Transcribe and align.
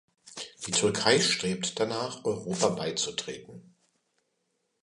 Die 0.65 0.71
Türkei 0.71 1.19
strebt 1.19 1.79
danach, 1.79 2.25
Europa 2.25 2.69
beizutreten. 2.69 3.75